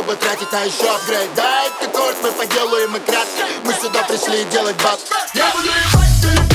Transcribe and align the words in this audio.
чтобы 0.00 0.16
тратить 0.16 0.50
на 0.52 0.62
еще 0.62 0.88
апгрейд. 0.88 1.34
Дай 1.34 1.70
ты 1.80 1.88
корт, 1.88 2.16
мы 2.22 2.32
поделаем 2.32 2.96
и 2.96 3.00
кратко 3.00 3.46
Мы 3.64 3.72
сюда 3.74 4.02
пришли 4.04 4.44
делать 4.46 4.76
баб 4.82 4.98
Я 5.34 5.50
буду 5.50 5.66
ебать 5.66 6.20
телефон 6.22 6.49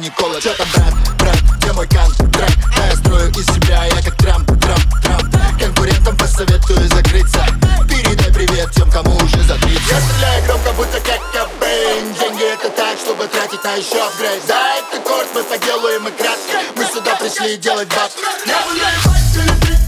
гинеколог 0.00 0.42
Чё 0.42 0.54
там, 0.54 0.66
брат, 0.74 0.94
брат, 1.18 1.38
где 1.58 1.72
мой 1.72 1.86
контракт? 1.86 2.58
Да 2.76 2.86
я 2.86 2.96
строю 2.96 3.30
из 3.30 3.46
себя, 3.46 3.84
я 3.84 4.02
как 4.02 4.16
Трамп, 4.16 4.46
Трамп, 4.46 5.02
Трамп 5.02 5.36
Конкурентам 5.58 6.16
посоветую 6.16 6.88
закрыться. 6.88 7.44
Передай 7.88 8.32
привет 8.32 8.70
тем, 8.72 8.90
кому 8.90 9.14
уже 9.16 9.42
за 9.42 9.54
30 9.56 9.90
Я 9.90 10.00
стреляю 10.00 10.44
громко, 10.46 10.72
будто 10.72 11.00
как 11.00 11.20
Кобейн. 11.32 12.14
Деньги 12.14 12.44
это 12.44 12.70
так, 12.70 12.98
чтобы 12.98 13.26
тратить 13.26 13.62
на 13.62 13.74
еще 13.74 14.00
апгрейд. 14.02 14.42
За 14.46 14.54
этот 14.54 15.06
курс 15.06 15.26
мы 15.34 15.42
поделаем 15.42 16.08
и 16.08 16.10
кратко 16.12 16.58
Мы 16.76 16.84
сюда 16.86 17.14
пришли 17.16 17.56
делать 17.58 17.88
баб. 17.88 18.10
Я 18.46 19.42
любить 19.44 19.79